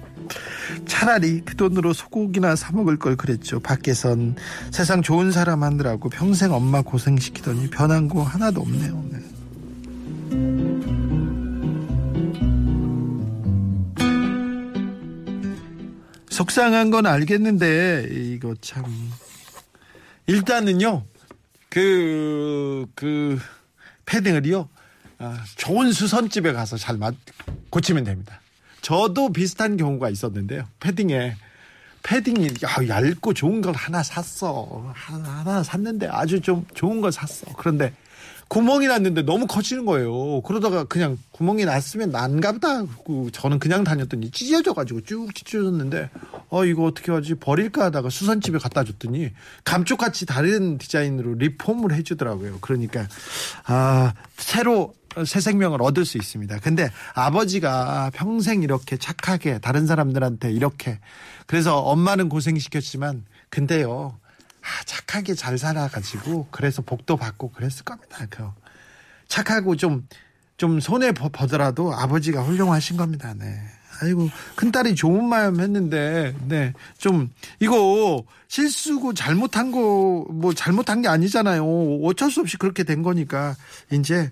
[0.87, 3.61] 차라리 그 돈으로 소고기나 사 먹을 걸 그랬죠.
[3.61, 4.35] 밖에선
[4.73, 9.05] 세상 좋은 사람 하느라고 평생 엄마 고생시키더니 변한 거 하나도 없네요.
[9.11, 9.21] 네.
[16.29, 18.85] 속상한 건 알겠는데 이거 참
[20.27, 21.05] 일단은요
[21.71, 23.39] 그, 그,
[24.11, 24.69] 패딩을요,
[25.19, 27.15] 아, 좋은 수선집에 가서 잘 맞,
[27.71, 28.41] 고치면 됩니다.
[28.83, 30.65] 저도 비슷한 경우가 있었는데요.
[30.81, 31.37] 패딩에,
[32.03, 34.93] 패딩이 야, 얇고 좋은 걸 하나 샀어.
[34.95, 37.47] 하나, 하나 샀는데 아주 좀 좋은 걸 샀어.
[37.57, 37.93] 그런데
[38.51, 40.41] 구멍이 났는데 너무 커지는 거예요.
[40.43, 42.83] 그러다가 그냥 구멍이 났으면 난가보다.
[43.33, 46.11] 저는 그냥 다녔더니 찢어져가지고 쭉 찢어졌는데,
[46.49, 47.37] 어, 이거 어떻게 하지?
[47.37, 49.31] 버릴까 하다가 수선집에 갖다 줬더니
[49.63, 52.59] 감쪽같이 다른 디자인으로 리폼을 해주더라고요.
[52.61, 53.07] 그러니까,
[53.67, 56.59] 아, 새로 새 생명을 얻을 수 있습니다.
[56.59, 60.99] 근데 아버지가 평생 이렇게 착하게 다른 사람들한테 이렇게
[61.47, 64.20] 그래서 엄마는 고생시켰지만 근데요.
[64.63, 68.27] 아, 착하게 잘 살아가지고 그래서 복도 받고 그랬을 겁니다.
[68.31, 68.49] 그
[69.29, 70.07] 착하고 좀
[70.61, 73.33] 좀 손해 보더라도 아버지가 훌륭하신 겁니다.
[73.35, 73.59] 네.
[74.03, 79.79] 아이고 큰 딸이 좋은 마음 했는데 네좀 이거 실수고 잘못한 거
[80.31, 81.65] 뭐 잘못한 게 아니잖아요.
[82.05, 83.57] 어쩔 수 없이 그렇게 된 거니까
[83.91, 84.31] 이제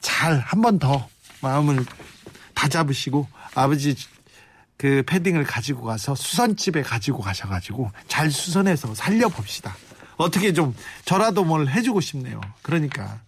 [0.00, 1.08] 잘 한 번 더
[1.42, 1.84] 마음을
[2.54, 3.96] 다 잡으시고 아버지
[4.84, 9.74] 그 패딩을 가지고 가서 수선집에 가지고 가셔가지고 잘 수선해서 살려봅시다.
[10.18, 10.74] 어떻게 좀
[11.06, 12.38] 저라도 뭘 해주고 싶네요.
[12.60, 13.18] 그러니까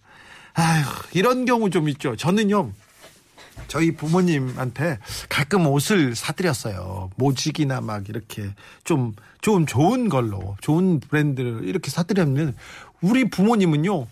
[0.53, 2.15] 아휴 이런 경우 좀 있죠.
[2.15, 2.73] 저는요
[3.67, 7.09] 저희 부모님한테 가끔 옷을 사드렸어요.
[7.15, 8.51] 모직이나 막 이렇게
[8.83, 12.55] 좀, 좀 좋은 걸로, 좋은 브랜드를 이렇게 사드렸면
[13.01, 14.05] 우리 부모님은요,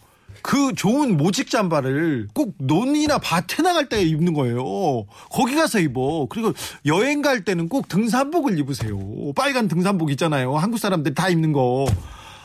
[0.46, 5.08] 그 좋은 모직 잠바를 꼭 논이나 밭에 나갈 때 입는 거예요.
[5.32, 6.28] 거기 가서 입어.
[6.30, 6.54] 그리고
[6.86, 8.96] 여행 갈 때는 꼭 등산복을 입으세요.
[9.36, 10.56] 빨간 등산복 있잖아요.
[10.56, 11.88] 한국 사람들 다 입는 거.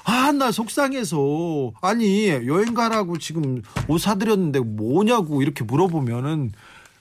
[0.05, 1.73] 아, 나 속상해서.
[1.83, 6.53] 아니, 여행 가라고 지금 옷 사드렸는데 뭐냐고 이렇게 물어보면은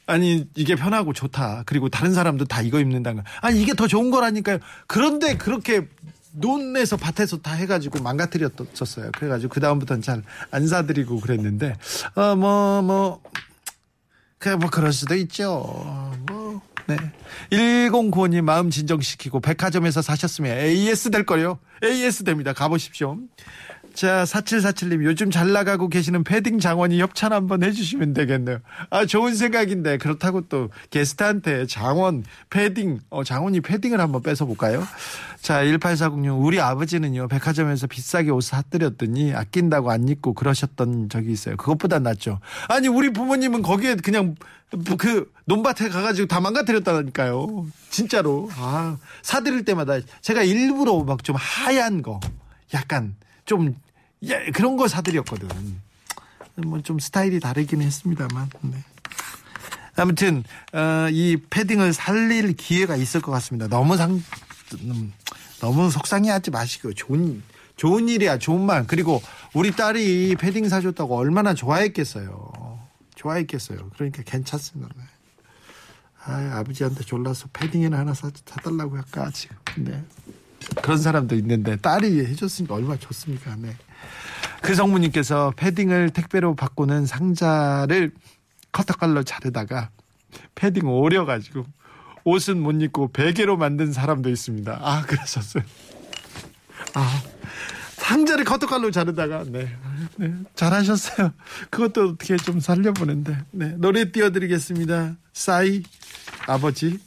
[0.06, 1.64] 아니 이게 편하고 좋다.
[1.66, 3.30] 그리고 다른 사람도 다 이거 입는다는 거.
[3.40, 4.58] 아니 이게 더 좋은 거라니까요.
[4.86, 5.88] 그런데 그렇게
[6.32, 9.12] 논에서 밭에서 다 해가지고 망가뜨렸었어요.
[9.18, 11.76] 그래가지고 그 다음부터는 잘 안 사드리고 그랬는데
[12.16, 13.22] 어뭐뭐 뭐,
[14.38, 15.64] 그뭐 뭐 그럴 수도 있죠.
[16.28, 16.98] 뭐 네.
[17.52, 21.60] 1095님 마음 진정시키고 백화점에서 사셨으면 AS 될 거요.
[21.84, 22.54] AS 됩니다.
[22.54, 23.18] 가보십시오.
[24.00, 28.60] 자, 4747님, 요즘 잘 나가고 계시는 패딩 장원이 협찬 한번 해주시면 되겠네요.
[28.90, 34.88] 아, 좋은 생각인데, 그렇다고 또 게스트한테 장원, 패딩, 어, 장원이 패딩을 한번 뺏어볼까요?
[35.42, 41.58] 자, 18406, 우리 아버지는요, 백화점에서 비싸게 옷 사드렸더니 아낀다고 안 입고 그러셨던 적이 있어요.
[41.58, 42.40] 그것보다 낫죠.
[42.70, 44.36] 아니, 우리 부모님은 거기에 그냥
[44.98, 47.68] 그 논밭에 가가지고 다 망가뜨렸다니까요.
[47.90, 48.50] 진짜로.
[48.56, 52.22] 아, 사드릴 때마다 제가 일부러 막 좀 하얀 거,
[52.74, 53.76] 약간 좀
[54.24, 55.48] 예, 그런 거 사드렸거든.
[56.58, 58.50] 뭐 좀 스타일이 다르긴 했습니다만.
[58.62, 58.84] 네.
[59.96, 63.68] 아무튼 어, 이 패딩을 살릴 기회가 있을 것 같습니다.
[63.68, 64.22] 너무 상
[64.82, 65.14] 음,
[65.60, 67.42] 너무 속상해하지 마시고 좋은
[67.76, 69.22] 좋은 일이야 좋은 말 그리고
[69.54, 72.80] 우리 딸이 패딩 사줬다고 얼마나 좋아했겠어요.
[73.16, 73.90] 좋아했겠어요.
[73.96, 74.94] 그러니까 괜찮습니다.
[74.98, 75.04] 네.
[76.26, 79.56] 아, 아버지한테 졸라서 패딩이나 하나 사, 사달라고 할까 지금.
[79.78, 80.04] 네.
[80.82, 83.56] 그런 사람도 있는데 딸이 해줬으니까 얼마나 좋습니까.
[83.56, 83.76] 네.
[84.62, 88.12] 그 성모님께서 패딩을 택배로 바꾸는 상자를
[88.72, 89.90] 커터칼로 자르다가
[90.56, 91.66] 패딩 오려가지고
[92.24, 94.80] 옷은 못 입고 베개로 만든 사람도 있습니다.
[94.82, 95.64] 아 그러셨어요.
[96.94, 97.24] 아
[97.96, 99.76] 상자를 커터칼로 자르다가 네,
[100.18, 101.34] 네 잘하셨어요.
[101.70, 105.16] 그것도 어떻게 좀 살려보는데 네 노래 띄워드리겠습니다.
[105.34, 105.84] 싸이
[106.48, 107.00] 아버지.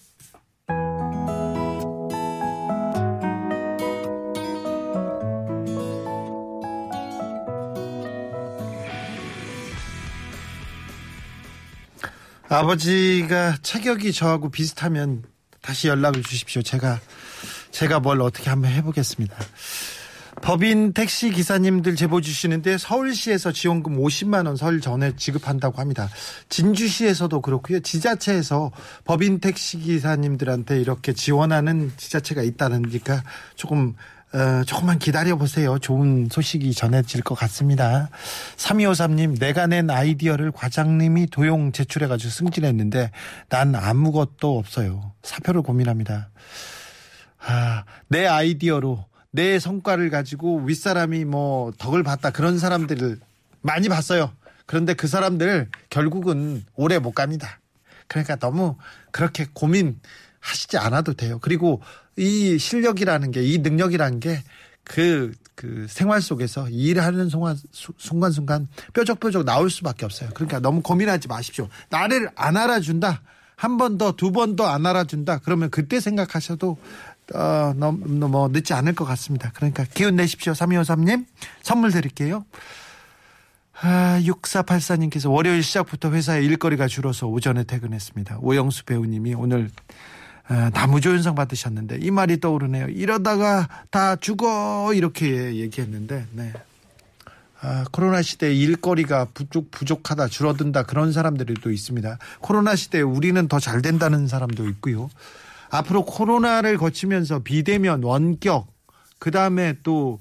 [12.52, 15.22] 아버지가 체격이 저하고 비슷하면
[15.60, 16.62] 다시 연락을 주십시오.
[16.62, 17.00] 제가
[17.70, 19.36] 제가 뭘 어떻게 한번 해보겠습니다.
[20.42, 26.08] 법인 택시 기사님들 제보 주시는데 서울시에서 지원금 50만 원 설 전에 지급한다고 합니다.
[26.48, 27.80] 진주시에서도 그렇고요.
[27.80, 28.72] 지자체에서
[29.04, 33.22] 법인 택시 기사님들한테 이렇게 지원하는 지자체가 있다니까
[33.56, 33.94] 조금
[34.34, 35.78] 어, 조금만 기다려 보세요.
[35.78, 38.08] 좋은 소식이 전해질 것 같습니다.
[38.56, 43.10] 3253님, 내가 낸 아이디어를 과장님이 도용 제출해가지고 승진했는데
[43.50, 45.12] 난 아무것도 없어요.
[45.22, 46.30] 사표를 고민합니다.
[47.44, 53.18] 아, 내 아이디어로 내 성과를 가지고 윗사람이 뭐 덕을 봤다 그런 사람들을
[53.60, 54.32] 많이 봤어요.
[54.64, 57.60] 그런데 그 사람들 결국은 오래 못 갑니다.
[58.06, 58.76] 그러니까 너무
[59.10, 61.38] 그렇게 고민하시지 않아도 돼요.
[61.40, 61.82] 그리고
[62.22, 64.42] 이 실력이라는 게, 이 능력이라는 게,
[64.84, 67.56] 그, 그 생활 속에서 일하는 순간,
[67.98, 70.30] 순간순간 뾰족뾰족 나올 수밖에 없어요.
[70.34, 71.68] 그러니까 너무 고민하지 마십시오.
[71.90, 73.22] 나를 안 알아준다.
[73.56, 75.38] 한 번 더, 두 번 더 안 알아준다.
[75.38, 76.76] 그러면 그때 생각하셔도,
[77.34, 79.50] 어, 너무, 뭐, 늦지 않을 것 같습니다.
[79.54, 80.52] 그러니까 기운 내십시오.
[80.52, 81.26] 3253님.
[81.62, 82.44] 선물 드릴게요.
[83.80, 88.38] 아, 6484님께서 월요일 시작부터 회사에 일거리가 줄어서 오전에 퇴근했습니다.
[88.40, 89.70] 오영수 배우님이 오늘
[90.48, 92.88] 나무조연상 받으셨는데 이 말이 떠오르네요.
[92.88, 96.52] 이러다가 다 죽어 이렇게 얘기했는데 네.
[97.60, 102.18] 아, 코로나 시대에 일거리가 부족 부족하다 줄어든다 그런 사람들이 또 있습니다.
[102.40, 105.08] 코로나 시대에 우리는 더 잘 된다는 사람도 있고요.
[105.70, 108.66] 앞으로 코로나를 거치면서 비대면 원격
[109.20, 110.18] 그 다음에 또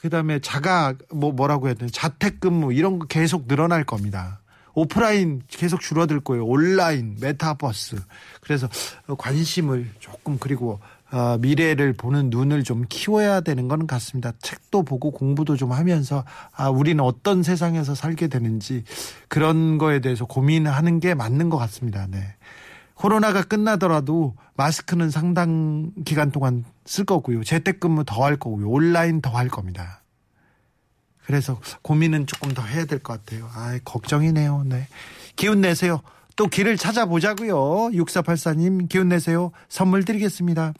[0.00, 4.38] 그다음에 자가 뭐 뭐라고 해야 되나 자택근무 이런 거 계속 늘어날 겁니다.
[4.74, 6.44] 오프라인 계속 줄어들 거예요.
[6.46, 7.96] 온라인, 메타버스.
[8.40, 8.68] 그래서
[9.18, 10.80] 관심을 조금 그리고
[11.12, 14.32] 어, 미래를 보는 눈을 좀 키워야 되는 건 같습니다.
[14.40, 18.82] 책도 보고 공부도 좀 하면서 아 우리는 어떤 세상에서 살게 되는지
[19.28, 22.06] 그런 거에 대해서 고민하는 게 맞는 것 같습니다.
[22.10, 22.18] 네.
[22.94, 27.44] 코로나가 끝나더라도 마스크는 상당 기간 동안 쓸 거고요.
[27.44, 28.68] 재택근무 더 할 거고요.
[28.68, 30.00] 온라인 더 할 겁니다.
[31.26, 33.48] 그래서 고민은 조금 더 해야 될 것 같아요.
[33.54, 34.64] 아, 걱정이네요.
[34.66, 34.88] 네.
[35.36, 36.00] 기운 내세요.
[36.36, 37.90] 또 길을 찾아보자고요.
[37.92, 39.52] 6484님 기운 내세요.
[39.68, 40.74] 선물 드리겠습니다.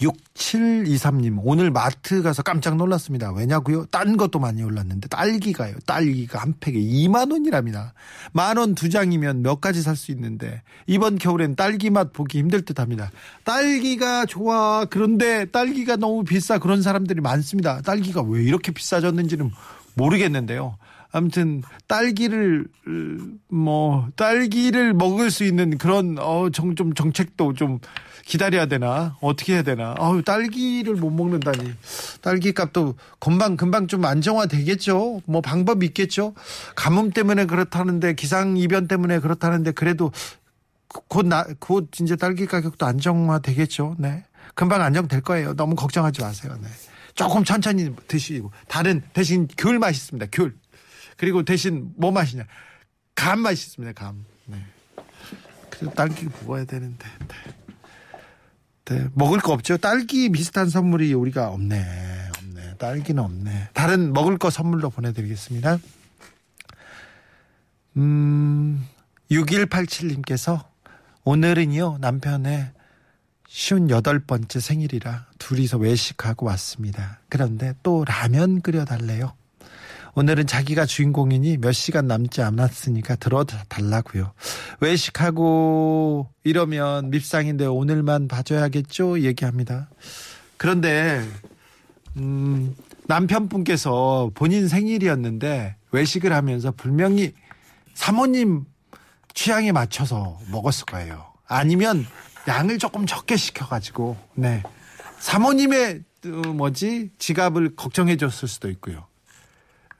[0.00, 3.32] 6723님, 오늘 마트 가서 깜짝 놀랐습니다.
[3.32, 3.86] 왜냐고요?
[3.86, 5.74] 딴 것도 많이 올랐는데, 딸기가요.
[5.86, 7.94] 딸기가 한 팩에 2만 원이랍니다.
[8.32, 12.62] 만 원 두 장이면 몇 가지 살 수 있는데, 이번 겨울엔 딸기 맛 보기 힘들
[12.62, 13.10] 듯 합니다.
[13.42, 14.84] 딸기가 좋아.
[14.84, 16.58] 그런데 딸기가 너무 비싸.
[16.58, 17.80] 그런 사람들이 많습니다.
[17.82, 19.50] 딸기가 왜 이렇게 비싸졌는지는
[19.94, 20.76] 모르겠는데요.
[21.10, 22.66] 아무튼 딸기를
[23.48, 27.78] 뭐 딸기를 먹을 수 있는 그런 어좀 정책도 좀
[28.24, 29.16] 기다려야 되나?
[29.22, 29.94] 어떻게 해야 되나?
[29.98, 31.72] 어 딸기를 못 먹는다니.
[32.20, 35.22] 딸기 값도 금방 금방 좀 안정화 되겠죠?
[35.24, 36.34] 뭐 방법이 있겠죠?
[36.76, 40.12] 가뭄 때문에 그렇다는데 기상 이변 때문에 그렇다는데 그래도
[40.88, 43.96] 곧나곧 이제 딸기 가격도 안정화 되겠죠?
[43.98, 44.24] 네.
[44.54, 45.54] 금방 안정될 거예요.
[45.54, 46.54] 너무 걱정하지 마세요.
[46.60, 46.68] 네.
[47.14, 48.52] 조금 천천히 드시고.
[48.68, 50.26] 다른 대신 귤 맛있습니다.
[50.32, 50.54] 귤
[51.18, 52.44] 그리고 대신 뭐 맛이냐
[53.14, 54.64] 감 맛있습니다 감 네.
[55.68, 57.58] 그래서 딸기 먹어야 되는데 네.
[58.88, 59.76] 네, 먹을 거 없죠.
[59.76, 62.30] 딸기 비슷한 선물이 우리가 없네.
[62.38, 62.74] 없네.
[62.78, 63.68] 딸기는 없네.
[63.74, 65.78] 다른 먹을 거 선물로 보내드리겠습니다.
[67.98, 68.86] 음,
[69.30, 70.64] 6187님께서
[71.24, 72.70] 오늘은요, 남편의
[73.46, 77.20] 58번째 생일이라 둘이서 외식하고 왔습니다.
[77.28, 79.34] 그런데 또 라면 끓여달래요.
[80.14, 84.32] 오늘은 자기가 주인공이니 몇 시간 남지 않았으니까 들어달라고요.
[84.80, 89.20] 외식하고 이러면 밉상인데 오늘만 봐줘야겠죠?
[89.20, 89.88] 얘기합니다.
[90.56, 91.24] 그런데
[92.16, 92.74] 음,
[93.06, 97.32] 남편분께서 본인 생일이었는데 외식을 하면서 분명히
[97.94, 98.64] 사모님
[99.34, 101.32] 취향에 맞춰서 먹었을 거예요.
[101.46, 102.04] 아니면
[102.46, 104.62] 양을 조금 적게 시켜가지고 네
[105.20, 109.07] 사모님의 어, 뭐지 지갑을 걱정해 줬을 수도 있고요.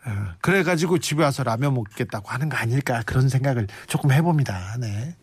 [0.09, 4.77] 어, 그래가지고 집에 와서 라면 먹겠다고 하는 거 아닐까 그런 생각을 조금 해봅니다.
[4.81, 5.15] 네.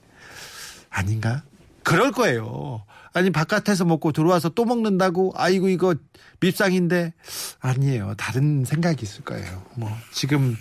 [0.90, 1.44] 아닌가?
[1.84, 2.84] 그럴 거예요.
[3.14, 5.96] 아니 바깥에서 먹고 들어와서 또 먹는다고 아이고 이거
[6.40, 7.14] 밉상인데
[7.60, 8.14] 아니에요.
[8.16, 9.64] 다른 생각이 있을 거예요.
[9.76, 10.56] 뭐 지금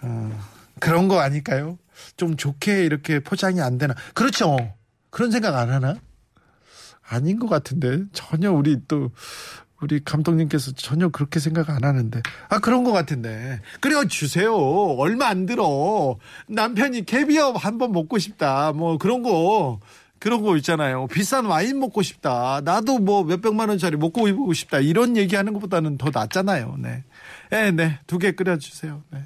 [0.00, 0.42] 어,
[0.80, 1.78] 그런 거 아닐까요?
[2.16, 3.94] 좀 좋게 이렇게 포장이 안 되나?
[4.14, 4.56] 그렇죠.
[5.10, 5.96] 그런 생각 안 하나?
[7.06, 9.10] 아닌 것 같은데 전혀 우리 또
[9.84, 12.22] 우리 감독님께서 전혀 그렇게 생각 안 하는데.
[12.48, 13.60] 아 그런 것 같은데.
[13.80, 14.54] 그래 주세요.
[14.56, 16.16] 얼마 안 들어.
[16.48, 18.72] 남편이 캐비어 한 번 먹고 싶다.
[18.72, 19.80] 뭐 그런 거
[20.20, 21.06] 그런 거 있잖아요.
[21.08, 22.62] 비싼 와인 먹고 싶다.
[22.64, 24.78] 나도 뭐 몇백만 원짜리 먹고 입고 싶다.
[24.78, 26.78] 이런 얘기하는 것보다는 더 낫잖아요.
[27.50, 29.02] 네네두 개 끓여주세요.
[29.10, 29.18] 네.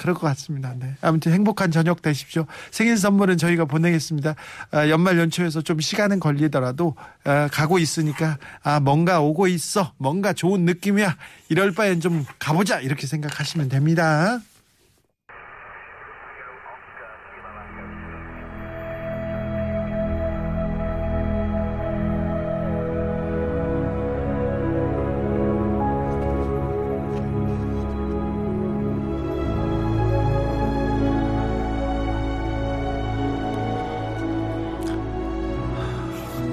[0.00, 0.74] 그럴 것 같습니다.
[0.78, 0.94] 네.
[1.02, 2.46] 아무튼 행복한 저녁 되십시오.
[2.70, 4.34] 생일 선물은 저희가 보내겠습니다.
[4.70, 6.94] 아, 연말 연초에서 좀 시간은 걸리더라도
[7.24, 9.92] 아, 가고 있으니까 아 뭔가 오고 있어.
[9.98, 11.16] 뭔가 좋은 느낌이야.
[11.50, 12.80] 이럴 바엔 좀 가보자.
[12.80, 14.40] 이렇게 생각하시면 됩니다.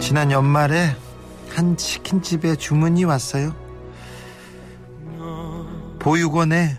[0.08, 0.96] 지난 연말에
[1.50, 3.54] 한 치킨집에 주문이 왔어요.
[6.00, 6.78] 보육원에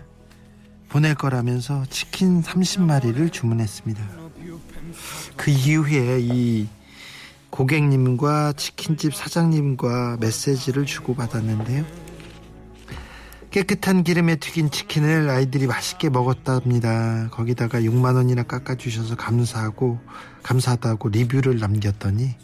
[0.89, 4.03] 보낼 거라면서 치킨 30마리를 주문했습니다.
[5.37, 6.67] 그 이후에 이
[7.51, 11.85] 고객님과 치킨집 사장님과 메시지를 주고받았는데요.
[13.51, 17.29] 깨끗한 기름에 튀긴 치킨을 아이들이 맛있게 먹었답니다.
[17.29, 19.99] 거기다가 6만 원이나 깎아주셔서 감사하고
[20.41, 22.35] 감사하다고 리뷰를 남겼더니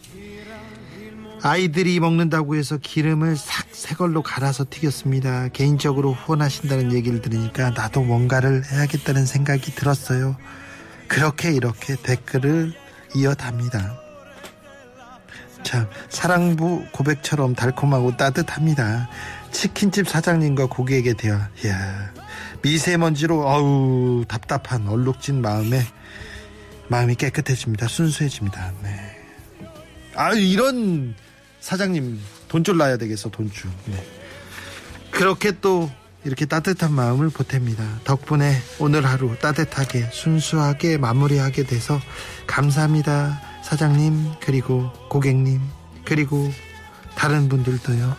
[1.48, 5.50] 아이들이 먹는다고 해서 기름을 싹 새걸로 갈아서 튀겼습니다.
[5.50, 10.38] 개인적으로 후원하신다는 얘기를 들으니까 나도 뭔가를 해야겠다는 생각이 들었어요.
[11.08, 12.74] 그렇게 이렇게 댓글을
[13.16, 13.96] 이어답니다.
[15.62, 19.08] 참 사랑부 고백처럼 달콤하고 따뜻합니다.
[19.52, 22.12] 치킨집 사장님과 고객에 대한 이야,
[22.64, 25.80] 미세먼지로 어우 답답한 얼룩진 마음에
[26.88, 27.88] 마음이 깨끗해집니다.
[27.88, 28.74] 순수해집니다.
[28.82, 28.90] 네.
[30.16, 31.14] 아 이런
[31.66, 33.72] 사장님 돈줄 놔야 되겠어 돈줄.
[33.88, 34.06] 네.
[35.10, 35.90] 그렇게 또
[36.24, 38.04] 이렇게 따뜻한 마음을 보탭니다.
[38.04, 42.00] 덕분에 오늘 하루 따뜻하게 순수하게 마무리하게 돼서
[42.46, 43.42] 감사합니다.
[43.64, 45.60] 사장님 그리고 고객님
[46.06, 46.52] 그리고
[47.16, 48.16] 다른 분들도요.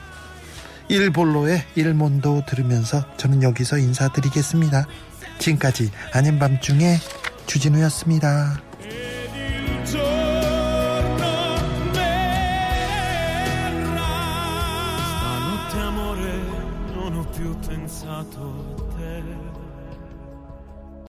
[0.89, 4.89] 일볼로의 일몬도 들으면서 저는 여기서 인사드리겠습니다.
[5.39, 6.99] 지금까지 아닌 밤중에
[7.47, 8.66] 주진우였습니다.